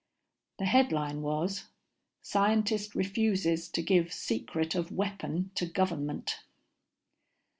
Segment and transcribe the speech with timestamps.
[0.57, 1.65] The headline was:
[2.23, 6.39] "Scientist Refuses to Give Secret of Weapon to Government."